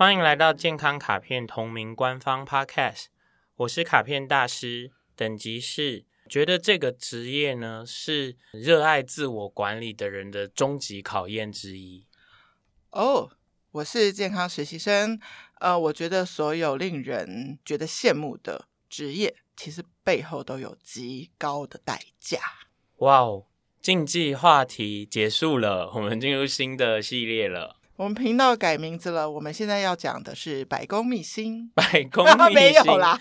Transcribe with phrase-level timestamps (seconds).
[0.00, 3.08] 欢迎来到健康卡片同名官方 Podcast，
[3.56, 12.06] 我是卡片大师，等级是觉得这个职业呢是热爱自我管理的人的终极考验之一。
[12.92, 13.30] 哦，
[13.72, 15.20] 我是健康实习生，
[15.58, 22.40] 呃，我觉得所有令人觉得羡慕的职业，其实背后都有极高的代价。
[23.00, 23.44] 哇哦，
[23.82, 27.76] 竞技话题结束了，我们进入新的系列了。
[28.00, 31.70] 我们频道改名字了，我们现在要讲的是百工秘辛。
[31.74, 33.20] 百工秘辛没有啦，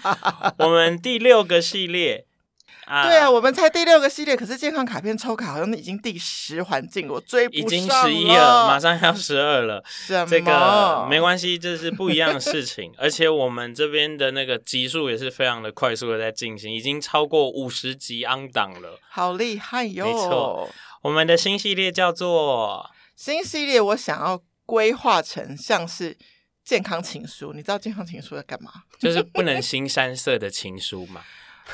[0.57, 2.25] 我们第六个系列。
[2.87, 7.61] 啊对啊，我们才第六个系列，可是健康卡片抽卡好像已经第十环境，我追不上。
[7.61, 9.83] 已经十一了，马上要十二了。
[10.07, 12.93] 这个没关系，这是不一样的事情。
[12.97, 20.05] 而且我们这边的那个集数也是非常的快速的在进行，已经超过五十集 on 档了，好厉害哟！
[20.05, 20.69] 没错，
[21.01, 24.41] 我们的新系列叫做新系列，我想要。
[24.69, 26.15] 规划成像是
[26.63, 28.71] 健康情书，你知道健康情书在干嘛？
[28.99, 31.23] 就是不能新山色的情书嘛。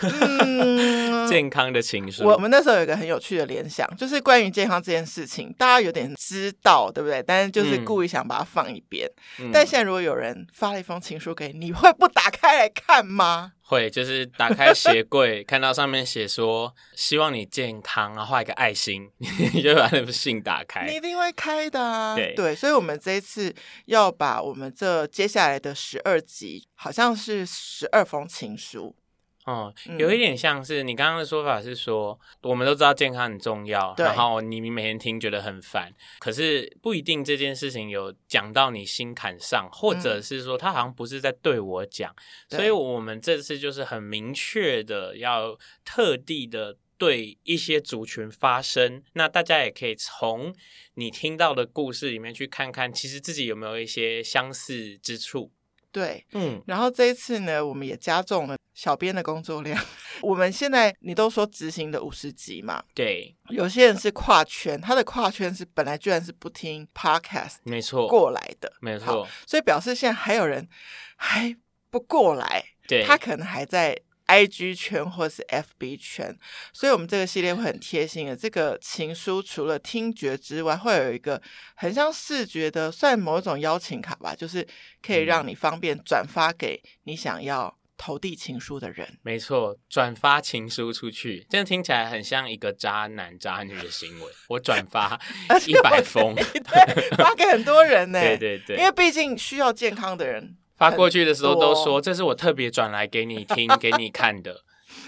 [0.02, 2.24] 嗯，健康的情书。
[2.26, 7.24] 我我们那时候有一个很有趣的联想，就是关于健康这件事情，大家有点知道，对不对？
[7.24, 9.10] 但是就是故意想把它放一边。
[9.40, 13.54] 嗯、但现在如果有人发了一封情书给你，你会不打开来看吗？
[13.68, 20.86] 会，就是打开鞋柜，看到上面写说希望你健康，然后画一个爱心，你 就把那封信打开。
[20.88, 22.16] 你一定会开的啊。
[22.16, 23.52] 对对，所以我们这一次
[23.86, 28.96] 要把我们这接下来的十二集，好像是十二封情书。
[29.46, 42.12] 哦，有一点像是你刚刚的说法是说，嗯、我们都知道健康很重要，然后你每天听觉得很烦，可是不一定这件事情有讲到你心坎上，或者是说他好像不是在对我讲，
[42.50, 50.56] 嗯、所以我们这次就是很明确的要特地的对一些族群发声，那大家也可以从
[50.96, 55.52] 你听到的故事里面去看看，其实自己有没有一些相似之处。
[55.96, 59.82] 对，嗯，然后这一次呢，我们也加重了小编的工作量。
[60.22, 70.68] 我们现在你都说执行的五十集嘛，对，有些人是跨圈，他的跨圈是本来居然是不听 podcast，没错，过来的，没错，所以表示现在还有人
[71.16, 71.56] 还
[71.90, 73.98] 不过来，对，他可能还在。
[74.28, 76.36] I G 圈或是 F B 圈，
[76.74, 78.36] 所以我们这个系列会很贴心的。
[78.36, 81.42] 这个情书除了听觉之外，会有一个
[81.76, 84.68] 很像视觉的，算某种邀请卡吧，就是
[85.02, 89.18] 可以让你方便转发给你想要投递情书的人。
[89.22, 94.32] 没错，转发情书出去，这样听起来很像一个渣男渣女的行为。
[94.50, 95.20] 我转发
[95.68, 98.20] 一百封，对，发给很多人 呢。
[98.20, 100.58] 对对对，因为毕竟需要健康的人。
[100.76, 104.62] 发过去的时候都说，这是我特别转来给你听、 给你看的，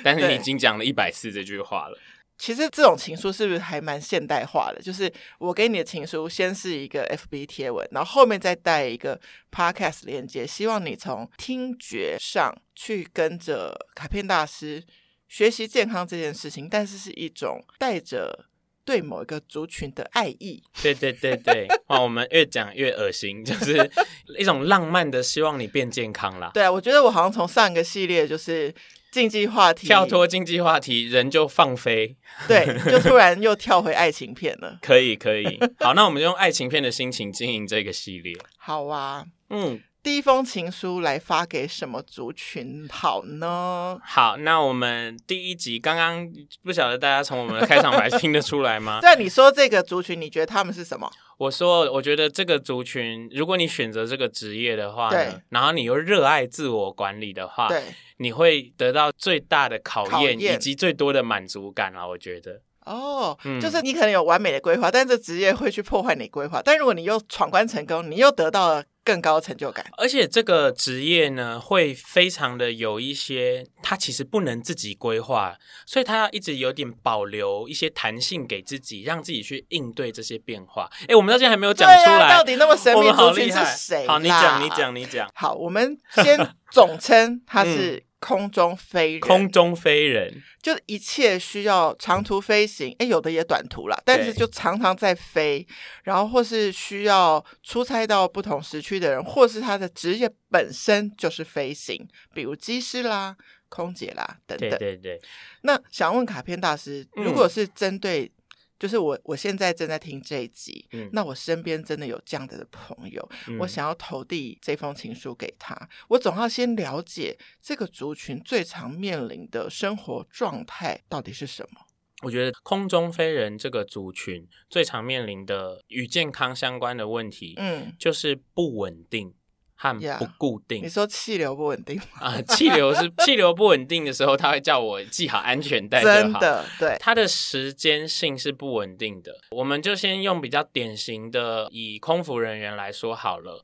[0.04, 1.98] 但是你已经讲了一百次这句话了。
[2.38, 4.82] 其实这种情书是不是还蛮现代化的？
[4.82, 9.20] 就是我给你的情书，先是一个 FB 贴文，然后后面再带一个
[9.52, 14.84] Podcast 连接，希望你从听觉上去跟着卡片大师
[15.28, 18.46] 学习健康这件事情，但是是一种带着。
[18.88, 23.92] 对某一个族群的爱意，对对对对，哇，我们越讲越恶心，就是
[24.40, 26.52] 一种浪漫的希望你变健康啦。
[26.54, 28.74] 对啊，我觉得我好像从上一个系列就是
[29.12, 32.16] 竞技话题，跳脱竞技话题，人就放飞，
[32.48, 34.80] 对，就突然又跳回爱情片了。
[34.82, 38.38] 可以可以，好，那我们用爱情片的心情经营这个系列。
[38.58, 39.82] 好啊，嗯。
[40.08, 44.00] 第一封情书来发给什么族群好呢？
[44.06, 46.26] 好，那我们第一集刚刚
[46.64, 49.00] 不晓得大家从我们的开场白听得出来吗？
[49.04, 51.12] 对，你说这个族群，你觉得他们是什么？
[51.38, 57.84] 我说，我觉得这个族群，如果你选择这个职业的话，对，然后你又热爱自我管理的话，对，
[58.20, 62.08] 你会得到最大的考验，考验以及最多的满足感啊！
[62.08, 62.62] 我觉得。
[62.88, 66.62] 哦，嗯就是你可能有完美的规划，但是这职业会去破坏你规划。
[66.64, 69.86] 但如果你又闯关成功，你又得到了更高的成就感。
[69.98, 75.56] 而且这个职业呢，会非常的有一些，他其实不能自己规划，
[75.86, 80.90] 所以他要一直有点保留一些弹性给自己，让自己去应对这些变化。
[81.08, 84.08] 哎，我们到现在还没有讲出来，啊、到底那么神秘族群是谁？
[84.08, 85.30] 好，你讲，你讲，你讲。
[85.36, 86.40] 好，我们先
[86.72, 88.07] 总称他是。
[88.20, 95.66] 空中飞人，空中飞人，就一切需要长途飞行，哎，有的也短途啦，但是就常常在飞，
[96.04, 103.36] 然后或是需要出差到不同时区的人，或是他的职业本身就是飞行，比如机师啦、
[103.70, 104.70] 空姐啦等等。
[104.72, 105.22] 对对对。
[105.62, 108.32] 那想问卡片大师，如果是针对。
[108.80, 115.76] 就是我，我现在正在听这一集，嗯，那我身边真的有这样的朋友，嗯，我想要投递这封情书给他，
[116.10, 121.82] 我总要先了解这个族群最常面临的生活状态到底是什么。
[122.24, 129.36] 我觉得空中飞人这个族群最常面临的与健康相关的问题，嗯，就是不稳定。
[129.80, 132.42] 和不固定，yeah, 你说气流不稳定啊？
[132.42, 136.02] 气流是气流不稳定的时候，他会叫我系好安全带。
[136.02, 139.32] 真的，对，它的时间性是不稳定的。
[139.52, 143.64] 我们就先用比较典型的，以空服人员来说好了。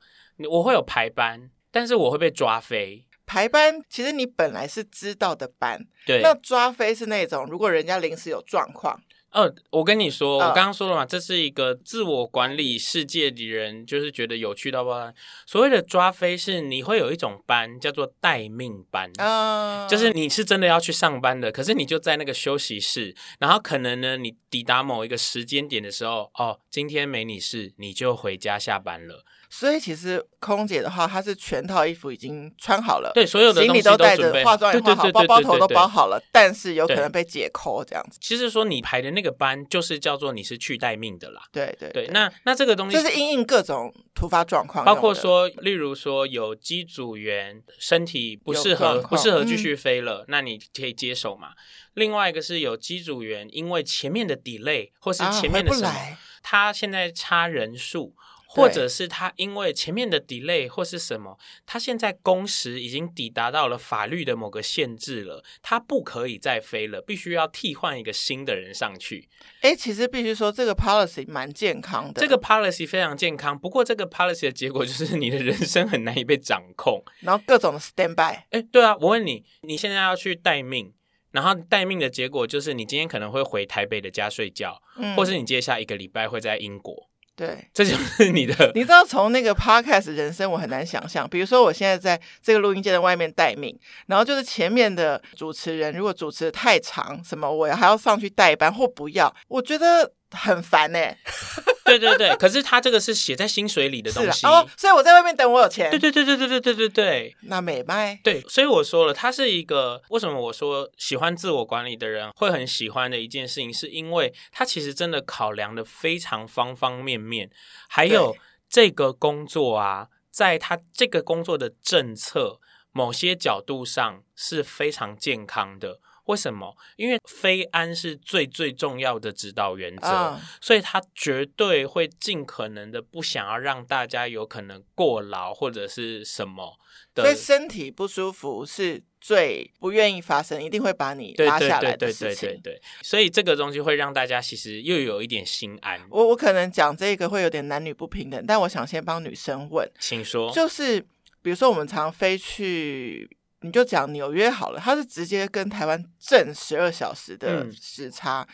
[0.50, 3.06] 我会有排班，但是我会被抓飞。
[3.26, 6.22] 排班其实你本来是知道的班，对。
[6.22, 9.02] 那抓飞是那种，如果人家临时有状况。
[9.34, 15.12] 哦，我跟你说，我刚刚说了嘛，这是一个自我管理世界的人，就是觉得有趣到爆。
[15.48, 29.26] 所谓的抓飞是你会有一种班叫做待命班，嗯，就是你是真的要去上班的，可是你就在那个休息室，然后可能呢，你抵达某一个时间点的时候，哦，今天没你事，你就回家下班了。
[29.56, 38.18] 所以其实空姐的话，她是全套衣服已经穿好了，对，所有的行李都带着，化妆也化好，包包头都包好了，但是有可能被解扣这样子。
[38.20, 41.44] 其实说你排的那个班，就是叫做你是去待命的啦。
[41.52, 51.50] 对对对，那那这个东西就是因应各种突发状况，包括说，例如说有机组员身体不适合不适合继续飞了，嗯，那你可以接手嘛。
[51.94, 58.16] 另外一个是有机组员因为前面的 delay 或是前面的什么，啊，他现在差人数。
[58.56, 69.28] 或者是他因为前面的 delay 或是什么，他现在工时已经抵达到了法律的某个限制了，他不可以再飞了，必须要替换一个新的人上去。
[69.62, 73.58] 哎，其实必须说这个 policy 蛮健康的，这个 policy 非常健康。
[73.58, 78.44] 不过这个 policy 的结果就是你的人生很难以被掌控，然后各种 stand by。
[78.52, 80.94] 哎，对啊，我问你，你现在要去待命，
[81.32, 87.10] 然后待命的结果就是你今天可能会回台北的家睡觉，嗯，或是你接下一个礼拜会在英国。
[87.36, 88.72] 对，这就是你的。
[88.76, 91.28] 你知道，从那个 podcast 人生，我很难想象。
[91.28, 93.78] 比如说，我现在在这个录音间的外面待命，
[94.08, 100.14] 然后就是前面的主持人，如果主持的太长，什么我还要上去代班或不要，我觉得。
[100.34, 101.18] 很烦呢、欸，
[101.86, 104.46] 对对对，可是他这个是写在薪水里的东西。
[104.46, 105.90] 哦，所以我在外面等我有钱。
[105.92, 106.90] 对对对对对对对对。
[106.90, 117.50] 对，那美麦对，所以我说了，他是一个为什么我说喜欢自我管理的人会很喜欢的一件事情，是因为他其实真的考量的非常方方面面，
[117.88, 118.36] 还有
[118.70, 122.60] 这个工作啊，在他这个工作的政策
[122.92, 126.00] 某些角度上是非常健康的。
[126.26, 126.76] 为什么？
[126.96, 136.78] 因为非安是最最重要的指导原则，uh, 所以他绝对会尽可能的不想要让大家有可能过劳或者是什么
[137.14, 137.24] 的。
[137.24, 142.48] 所以身体不舒服是最不愿意发生，一定会把你拉下来的事情。
[142.50, 142.82] 对对对对对对。
[143.02, 146.00] 所以这个东西会让大家其实又有一点心安。
[146.10, 150.50] 我我可能讲这个会有点男女不平等，但我想先帮女生问，请说。
[150.54, 151.02] 就是
[151.42, 153.30] 比如说我们常飞去。
[153.64, 158.48] 你就讲纽约好了，它是直接跟台湾正十二小时的时差，嗯，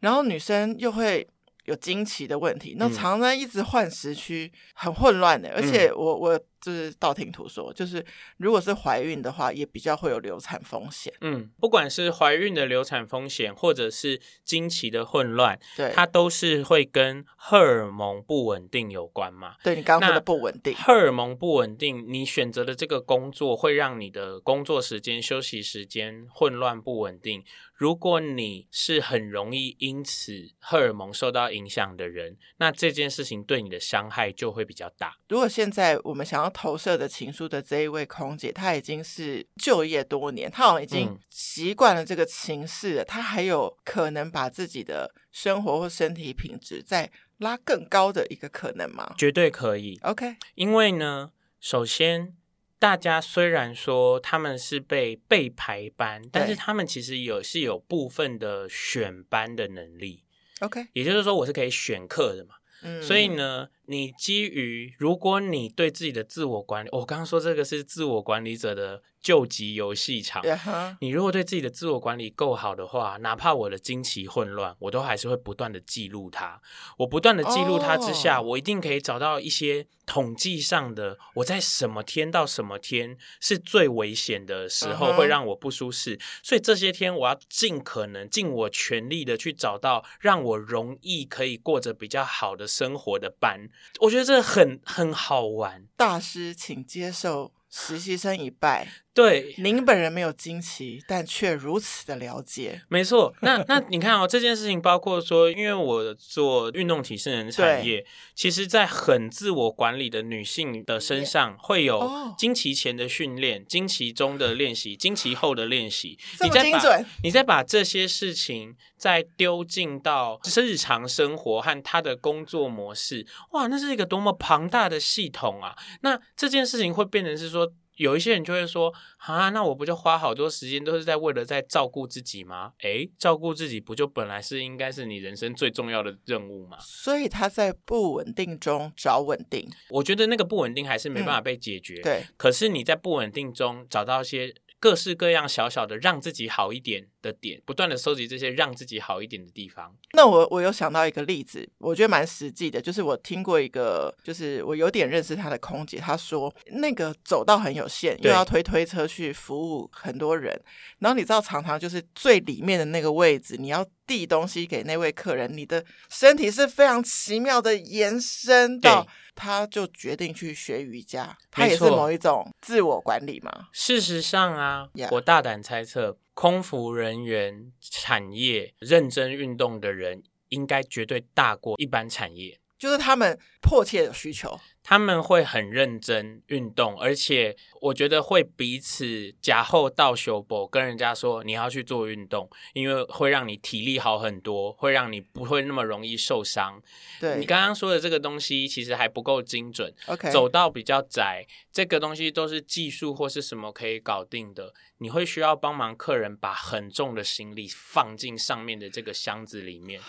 [0.00, 1.28] 然后女生又会
[1.66, 6.40] 有惊奇的问题，那常常一直换时区，很混乱的，而且我我。
[6.62, 8.02] 就是道听途说，就是
[8.36, 11.12] 如果是怀孕的话，也比较会有流产风险。
[11.20, 19.56] 嗯，不管是怀孕的流产风险，或者是经期的混乱，对，它都是会跟荷尔蒙不稳定有关嘛。
[19.64, 27.44] 对，你刚刚说的不稳定，荷尔蒙不稳定，你选择的这个工作会让你的工作时间、休息时间混乱不稳定。
[27.74, 35.16] 如果你是很容易因此荷尔蒙受到影响的人，那这件事情对你的伤害就会比较大。
[35.28, 43.04] 如果现在我们想要投射的情书的这一位空姐，她已经是就业多年，她好像已经习惯了这个情势了。
[43.04, 49.14] 她还有可能把自己的生活或身体品质再拉更高的一个可能吗？
[49.16, 49.98] 绝对可以。
[50.02, 52.36] OK，因为呢，首先。
[52.82, 60.24] 大家虽然说他们是被被排班，但是他们其实有是有部分的选班的能力。
[60.58, 62.56] OK，也就是说我是可以选课的嘛。
[62.82, 69.02] 嗯，所以呢，你基于如果你对自己的自我管理，我刚刚说这个是自我管理者的。
[69.22, 70.96] 救急游戏场，Yeah.
[71.00, 76.60] 你如果对自己的自我管理够好的话，哪怕我的经期混乱，我都还是会不断的记录它。
[76.96, 78.46] 我不断的记录它之下，oh.
[78.48, 86.16] 我一定可以找到一些统计上的，我在什么天到什么天是最危险的时候，会让我不舒适。
[86.16, 86.40] Uh huh.
[86.42, 93.68] 所以这些天我要尽可能尽我全力的去找到让我容易可以过着比较好的生活的班。
[94.00, 95.86] 我觉得这很很好玩。
[95.96, 97.52] 大师，请接受。
[97.74, 102.80] 实习生一拜，对，您本人没有经期，但却如此的了解。
[102.88, 116.18] 没错，那那你看哦，这件事情包括说，因为我做运动体适能产业，其实，在很自我管理的女性的身上，会有经期前的训练、经期中的练习、经期后的练习。
[116.38, 125.76] 这么精准，你再把这些事情再丢进到日常生活和她的工作模式，哇，那是一个多么庞大的系统啊！
[126.00, 127.70] 那这件事情会变成是说。
[128.02, 132.72] 有一些人就会说啊，那我不就花好多时间都是在为了在照顾自己吗？
[132.80, 136.76] 诶，照顾自己不就本来是应该是你人生最重要的任务吗？
[136.80, 142.00] 所以他在不稳定中找稳定，我觉得那个不稳定还是没办法被解决。
[142.00, 144.54] 嗯，对，可是你在不稳定中找到一些。
[144.82, 149.94] 各式各样小小的让自己好一点的点，不断的收集这些让自己好一点的地方。
[150.14, 160.60] 那我我有想到一个例子，我觉得蛮实际的，就是我听过一个，就是我有点认识他的空姐，她说那个走道很有限，又要推推车去服务很多人，
[160.98, 169.06] 然后你知道常常就是最里面的那个位置，你要递东西给那位客人，你的身体是非常奇妙的延伸到。
[169.34, 173.68] 他就决定去学瑜伽，他也是某一种自我管理嘛。
[173.72, 182.60] 事实上啊.我大胆猜测，空服人员产业认真运动的人，应该绝对大过一般产业。
[182.78, 184.60] 就是他们迫切的需求。
[184.84, 196.82] 他们会很认真运动，而且我觉得会彼此假后到修补，跟人家说你要去做运动，因为会让你体力好很多，会让你不会那么容易受伤。
[197.20, 204.74] 对，你刚刚说的这个东西其实还不够精准，OK，走到比较窄，这个东西都是技术或是什么可以搞定的。
[204.98, 210.00] 你会需要帮忙客人把很重的行李放进上面的这个箱子里面，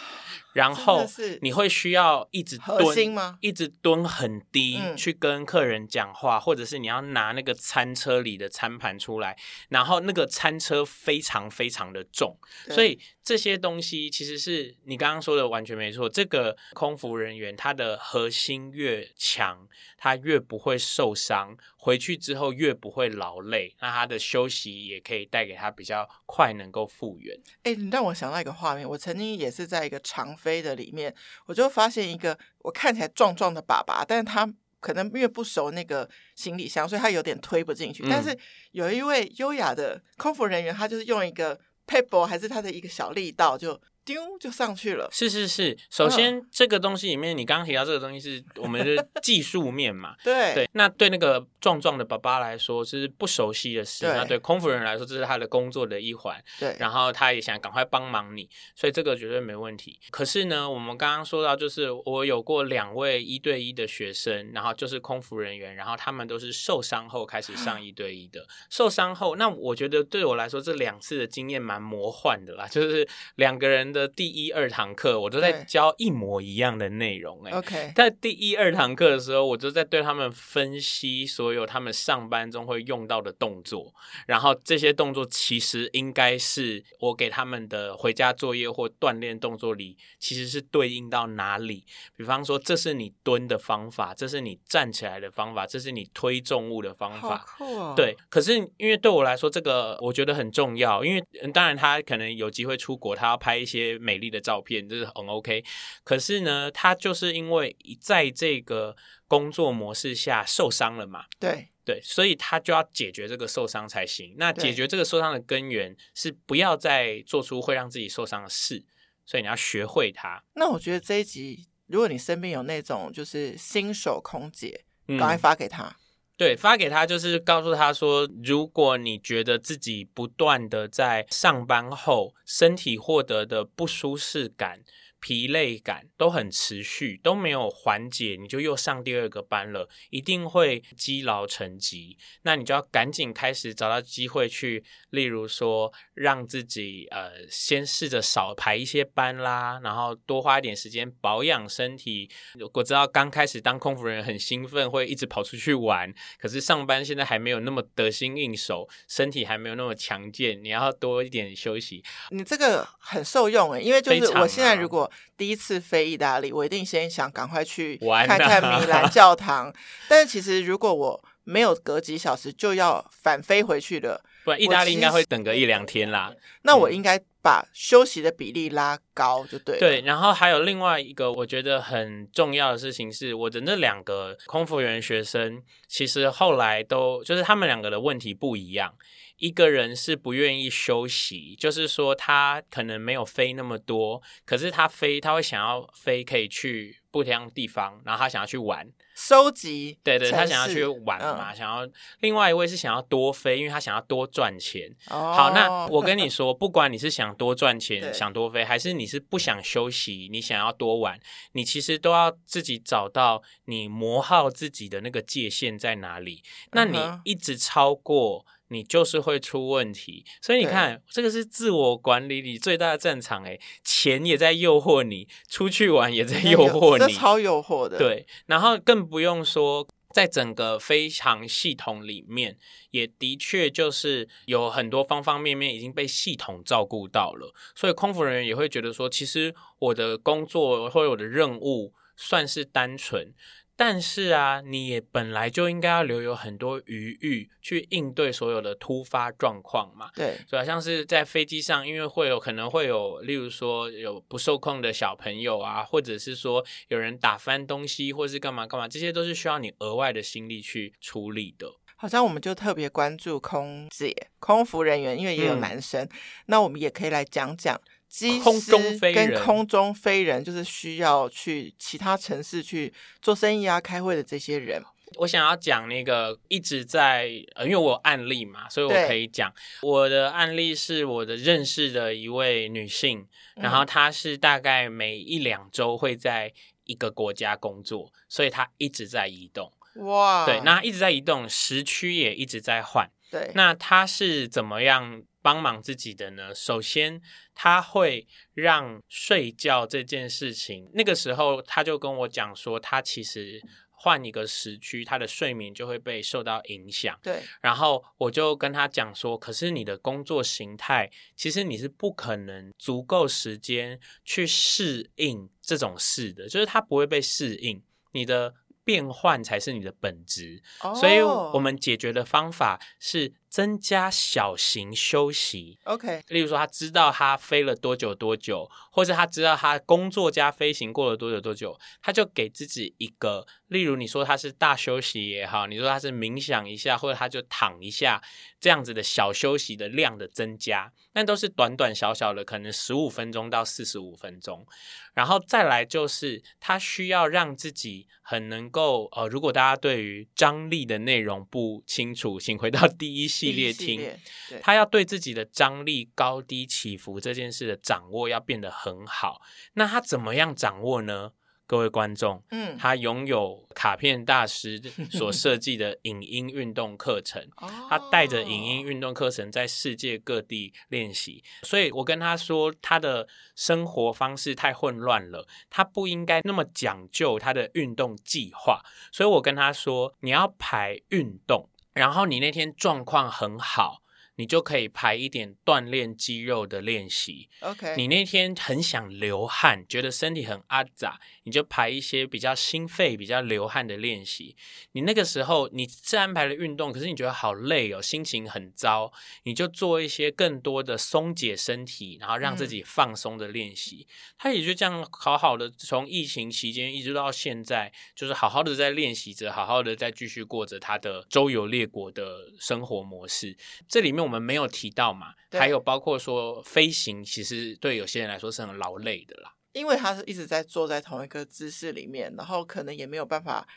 [0.53, 1.05] 然后
[1.41, 4.79] 你会需要一直蹲，一直蹲很低。
[4.81, 9.37] 嗯、去跟客人讲话，或者是你要拿那个餐车里的餐盘出来，
[9.69, 12.37] 然后那个餐车非常非常的重，
[12.69, 16.07] 所以这些东西其实是你刚刚说的完全没错。
[16.07, 19.67] 这个空服人员他的核心越强，
[19.97, 27.37] 他越不会受伤，回去之后越不会劳累，那他的休息也可以带给他比较快能够复原。
[27.63, 31.13] 哎，你让我想到一个画面，我曾经也是在一个长飞的里面，
[31.45, 34.51] 我就发现一个我看起来壮壮的爸爸，但是他。
[34.83, 38.03] 可能因为不熟那个行李箱，所以他有点推不进去。
[38.03, 38.37] 嗯、但是
[38.73, 43.79] 有一位优雅的空服人员，他就是用一个 paper 还是他的一个小力道就。
[44.05, 45.07] 丢就上去了。
[45.11, 50.15] 是是是，首先、嗯、这个东西里面，你刚刚提到这个东西是我们的技术面嘛？
[50.23, 50.69] 对对。
[50.73, 54.05] 那对那个壮壮的爸爸来说，是不熟悉的事。
[54.05, 56.43] 对那对空服人来说，这是他的工作的一环。
[56.59, 56.75] 对。
[56.79, 59.99] 然后他也想赶快帮忙你，所以这个绝对没问题。
[60.11, 68.41] 可是呢，我们刚刚说到，就是我有过两位一对一的学生，然后就是空服人员，然后他们都是受伤后开始上一对一的。
[68.41, 73.92] 嗯、受伤后，那我觉得对我来说，这两次的经验蛮魔幻的啦，就是两个人。
[73.93, 77.43] 的第一二堂课，我都在教一模一样的内容。
[77.43, 83.93] 哎，OK，在第一二堂课的时候，我就在对他们分析所有他们上班中会用到的动作，
[84.25, 91.85] 然后这些动作其实应该是我给他们的回家作业或锻炼动作里，其实是对应到哪里。
[92.17, 97.45] 比方说，这是你蹲的方法，这是你站起来的方法，这是你推重物的方法。
[97.59, 101.23] 哦、对，可是因为对我来说，这个我觉得很重要，因为
[101.53, 103.82] 当然他可能有机会出国，他要拍一些。
[103.99, 105.63] 美丽的照片，这是很 OK。
[106.03, 108.95] 可是呢，他就是因为在这个
[109.27, 111.25] 工作模式下受伤了嘛？
[111.39, 114.35] 对对，所以他就要解决这个受伤才行。
[114.37, 118.83] 那解决这个受伤的根源是不要再做出会让自己受伤的事，
[119.25, 120.43] 所以你要学会它。
[120.53, 125.85] 那我觉得这一集，如果你身边有那种就是新手空姐，赶快发给他。
[125.87, 126.02] 嗯
[126.35, 134.81] 对，发给他就是告诉他说，如果你觉得自己不断的在上班后身体获得的不舒适感，
[135.23, 142.17] 疲累感都很持续，都没有缓解，你就又上第二个班了，一定会积劳成疾。
[142.41, 152.29] 那你就要赶紧开始找到机会去，例如说让自己呃先试着少排一些班啦，然后多花一点时间保养身体。
[152.73, 162.03] 我知道刚开始当空服人员很兴奋，会一直跑出去玩，可是上班现在还没有那么得心应手，身体还没有那么强健，你要多一点休息。
[162.31, 165.09] 你这个很受用诶，因为就是我现在如果。
[165.37, 169.73] 第一次飞意大利，我一定先想赶快去看看米兰 教堂。
[170.07, 176.33] 但是其实如果我没有隔几小时就要返飞回去的，不然意大利应该会等个一两天啦。
[176.61, 179.79] 那我应该把休息的比例拉高，就对了。
[179.79, 188.95] 对，然后还有另外一个我觉得很重要的事情是，我的那两个空服员学生，其实后来都就是他们两个的问题不一样。
[189.37, 201.87] 一个人是不愿意休息，就是说他可能没有飞那么多，可是他飞他会想要飞，可以去不一样地方，然后他想要去玩，收集，对对，他想要去玩嘛，嗯、想要。
[202.19, 204.89] 另外一位是想要多飞，因为他想要多赚钱。
[205.09, 211.19] 哦、好，那我跟你说，不管你是想多赚钱、想多飞，还是你是不想休息，你想要多玩，
[211.51, 216.43] 你其实都要自己找到你磨耗自己的那个界限在哪里。
[216.71, 218.45] 那你一直超过。
[218.73, 227.97] 你就是会出问题，所以你看，这个是自我管理里最大的战场诶，钱也在诱惑你，出去玩也在诱惑你，超诱惑的。
[227.97, 232.57] 对，然后更不用说，在整个非常系统里面，
[232.91, 243.33] 也的确就是有很多方方面面已经被系统照顾到了，所以空服人员也会觉得说，其实我的工作或者我的任务算是单纯。
[243.75, 250.09] 但是啊，你也本来就应该要留有很多余裕去应对所有的突发状况嘛。
[250.15, 261.73] 对，所以像是在飞机上，因为会有可能会有，例如说有不受控的小朋友啊，或者是说有人打翻东西，或是干嘛干嘛，这些都是需要你额外的心力去处理的。
[261.95, 266.09] 好像我们就特别关注空姐、空服人员，因为也有男生，嗯、
[266.47, 267.79] 那我们也可以来讲讲。
[268.13, 272.93] 机师跟空中飞人，就是需要去其他城市去
[273.23, 274.83] 做生意啊、开会的这些人。
[275.15, 279.51] 我想要讲那个一直在，呃，因为我有案例嘛，所以我可以讲
[279.81, 286.53] 我的案例是我的认识的一位女性，然后她是大概每一两周会在
[286.85, 289.73] 一个国家工作，所以她一直在移动。
[289.95, 293.09] 哇，对，那她一直在移动，时区也一直在换。
[293.31, 296.55] 对，那她是怎么样帮忙自己的呢？
[296.55, 297.21] 首先，
[297.53, 307.19] 他会让睡觉这件事情，那个时候他就跟我讲说，他其实换一个时区，他的睡眠就会被受到影响。
[307.21, 318.55] 对，然后我就跟他讲说，可是你的工作形态，其实你是不可能足够时间去适应这种事的，就是他不会被适应你的。
[318.85, 320.93] 变换才是你的本质，oh.
[320.93, 325.77] 所以我们解决的方法是增加小型休息。
[325.83, 338.19] OK，例如说他知道他飞了多久多久，或者他知道他工作加飞行过了多久多久，他就给自己一个，例如你说他是大休息也好，你说他是冥想一下，或者他就躺一下，
[338.59, 344.65] 这样子的小休息的量的增加，那都是短短小小的，可能十五分钟到四十五分钟。
[345.13, 353.99] 然后再来就是，他需要让自己很能够呃，如果大家对于张力的内容不清楚，请回到第一系列听。
[353.99, 354.19] 列
[354.61, 359.41] 他要对自己的张力高低起伏这件事的掌握要变得很好。
[359.73, 361.31] 那他怎么样掌握呢？
[361.65, 364.79] 各位观众，嗯，他拥有卡片大师
[365.09, 367.47] 所设计的影音运动课程，
[367.89, 371.41] 他带着影音运动课程在世界各地练习。
[371.63, 378.83] 所以我跟他说，他的生活方式太混乱了，他不应该那么讲究他的运动计划。
[379.11, 384.02] 所以我跟他说，你要排运动，然后你那天状况很好。
[384.35, 387.49] 你就可以排一点锻炼肌肉的练习。
[387.59, 394.55] OK，你那天很想流汗，觉得身体很阿杂，你就排一些比较心肺、比较流汗的练习。
[394.93, 404.07] 你那个时候你是安排了运动，可是你觉得好累哦，心情很糟，你就做一些更多的松解身体，然后让自己放松的练习。
[404.09, 413.55] 嗯、他也就这样好好的从疫情期间一直到现在，就是好好的在练习着，好好的在继续过着他的周游列国的生活模式。
[413.87, 414.22] 这里面。
[414.23, 423.67] 我们没有提到嘛，对还有包括说飞行，其实对有些人来说是很劳累的啦，因为他是一直在坐在同一个姿势里面，然后可能也没有办法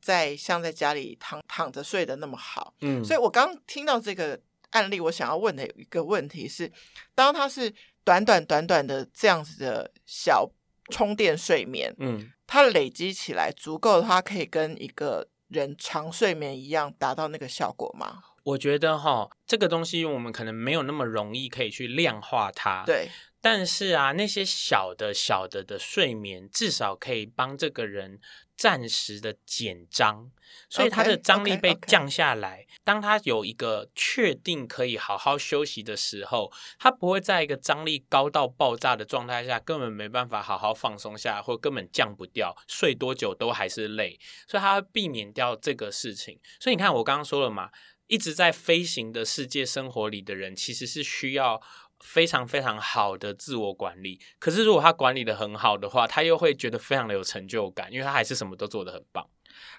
[0.00, 2.74] 在像在家里躺躺着睡的那么好。
[2.80, 6.70] 嗯，所以我刚听到这个案例，我想要问的一个问题是：
[7.14, 10.50] 当他是短短短短的这样子的小
[10.90, 18.22] 充电睡眠，嗯，它累积起来足够的话，可以跟一个人长睡眠一样，达到那个效果吗？
[18.42, 22.84] 我觉得哈，这个东西我们可能没有那么容易可以去量化它。
[22.84, 23.08] 对。
[23.42, 28.20] 但是啊，那些小的小的的睡眠，至少可以帮这个人
[28.54, 30.30] 暂时的减张，
[30.68, 32.58] 所以他的张力被降下来。
[32.58, 32.80] Okay, okay, okay.
[32.84, 46.38] 当他有一个确定可以好好休息的时候，他不会在一个张力高到爆炸的状态下，根本没办法好好放松下来，或根本降不掉，睡多久都还是累，所以他会避免掉这个事情。
[46.60, 47.70] 所以你看，我刚刚说了嘛，
[48.10, 51.62] 一直在飞行的世界生活里的人，其实是需要。
[52.02, 59.28] 非常非常好的自我管理，可是如果他管理的很好的话，他又会觉得非常的有成就感，因为他还是什么都做得很棒。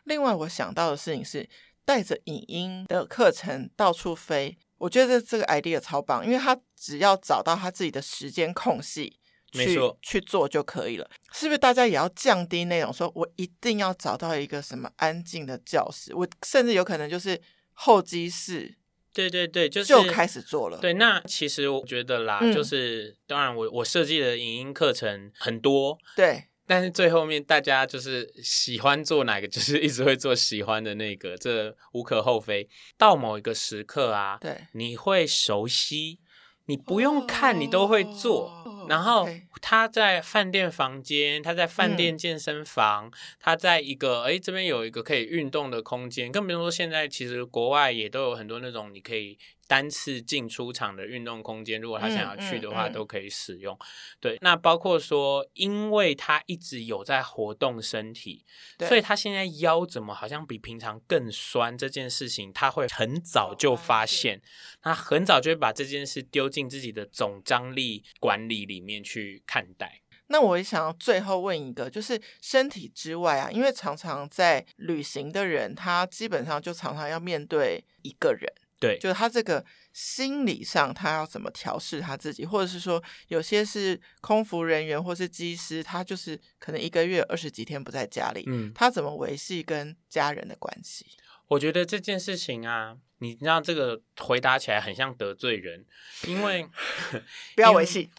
[0.03, 1.49] 另外，我想到的事情是
[1.83, 9.17] 带着影音的课程到处飞，我觉得这个 idea 超棒，因为他只要找到他自己的时间空隙，
[9.53, 11.09] 没错，去做就可以了。
[11.33, 17.41] 是不是大家也要降低那种说我一定要找到一个什么安静的教室，我甚至有可能就是
[17.81, 18.75] 候机室。
[19.13, 20.77] 对对对，就是就开始做了。
[20.77, 32.69] 对，那其实我觉得啦，嗯、就是当然我我设计的影音课程很多，对，但是最后面大家就是喜欢做哪个，就是一直会做喜欢的那个，这无可厚非。
[32.97, 36.19] 到某一个时刻啊，对，你会熟悉，
[36.67, 38.47] 你不用看，你都会做。
[38.63, 39.25] 哦然后
[39.61, 49.37] 他在饭店房间，他在饭店健身房，嗯、他在一个哎这边有一个可以运动的空间，更不用说现在其实国外也都有很多那种你可以。
[49.67, 53.79] 单次进出场的运动空间，如果他想要去的话，嗯嗯嗯、都可以使用。
[54.19, 58.43] 对，那包括说，因为他一直有在活动身体，
[58.79, 61.77] 所以他现在腰怎么好像比平常更酸？
[61.77, 64.41] 这件事情他会很早就发现，
[64.81, 70.01] 他很早就会把这件事丢进自己的总张力管理里面去看待。
[70.27, 78.49] 那我也想要最后问一个，就是身体之外啊，因为常常在旅行的人，他基本上就常常要面对一个人。
[78.79, 79.63] 对，就是他这个
[79.93, 91.05] 心理上，他要怎么调试他自己，或者是说，有些是空服人员或是机师，他就是可能一个月二十几天不在家里，嗯，他怎么维系跟家人的关系？
[91.49, 95.85] 我觉得这件事情啊，你知道这个回答起来很像得罪人，
[96.27, 96.67] 因为
[97.55, 98.09] 不要维系，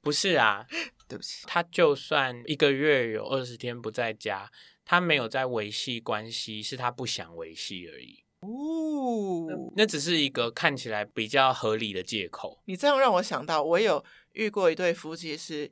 [0.00, 0.64] 不是啊，
[1.08, 4.48] 对不起，他就算一个月有二十天不在家，
[4.84, 8.22] 他没有在维系关系，是他不想维系而已。
[8.38, 12.62] 哦，那只是一个看起来比较合理的借口。
[12.66, 15.68] 你这样让我想到，我有遇过一对夫妻，是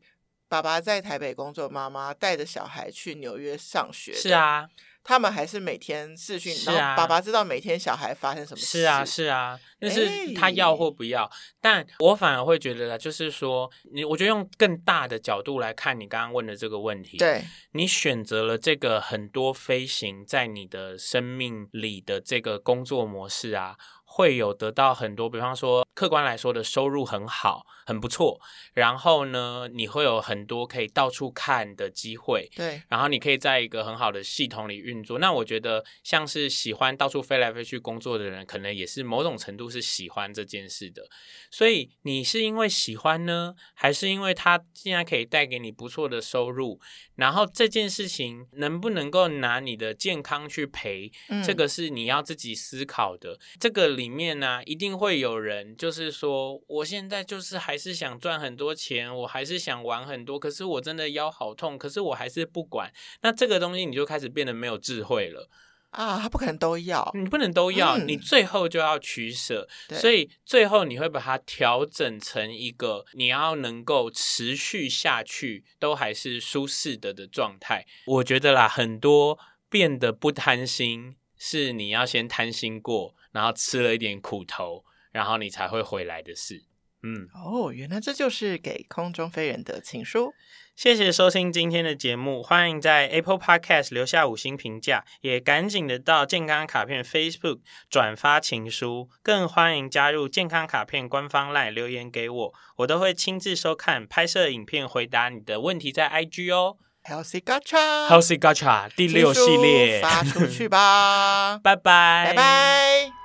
[0.49, 4.12] 爸爸在台北工作，妈妈带着小孩去纽约上学。
[4.12, 4.68] 是啊。
[5.03, 8.67] 他们还是每天视讯，是啊，然后爸爸知道每天小孩发生什么事。
[8.67, 11.25] 是啊，是啊，但是他要或不要。
[11.25, 17.17] 欸、但我反而会觉得，就是说，你我觉得用更大的角度来看你刚刚问的这个问题。
[17.17, 23.77] 对，你选择了这个很多飞行在你的生命里的这个工作模式啊。
[24.12, 28.40] 会有得到很多，比方说客观来说的收入很好，很不错。
[28.75, 32.51] 然后呢，你会有很多可以到处看的机会。
[32.57, 32.83] 对。
[32.88, 35.20] 然后你可以在一个很好的系统里运作。
[35.20, 41.09] 那我觉得，像是喜欢到处飞来飞去工作的人，可能也是某种程度是喜欢这件事的。
[41.49, 46.81] 所以你是因为喜欢呢，还是因为他竟然可以带给你不错的收入？
[47.14, 51.12] 然后这件事情能不能够拿你的健康去赔？
[51.29, 51.40] 嗯。
[51.44, 53.38] 这个是你要自己思考的。
[53.61, 54.00] 这个。
[54.01, 62.91] 里面呢、啊，一定会有人，就是说，我现在就是还是想赚很多钱，我还是想玩很多，可是我真的腰好痛，可是我还是不管。
[63.21, 65.51] 那这个东西你就开始变得没有智慧了
[65.91, 66.19] 啊！
[66.23, 69.69] 他不可能都要，你不能都要，嗯、你最后就要取舍。
[69.91, 77.85] 所以最后你会把它调整成一个你要能够持续下去都还是舒适的的状态。
[78.07, 83.16] 我觉得啦，很多变得不贪心，是你要先贪心过。
[83.33, 86.64] 然后吃了一点苦头，然后你才会回来的事。
[87.05, 90.33] 嗯，哦，原来这就是给空中飞人的情书。
[90.74, 106.79] 谢谢收听今天的节目，欢迎在 Apple Podcast 留下五星评价，也赶紧的到健康卡片 Facebook 转发情书，更欢迎加入健康卡片官方 LINE 留言给我，我都会亲自收看、拍摄影片、回答你的问题在 IG 哦。
[107.03, 113.20] Healthy Gacha，Healthy Gacha 第六系列发出去吧，拜拜，拜拜。